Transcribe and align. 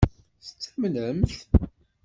Tettamnemt-t? 0.45 1.47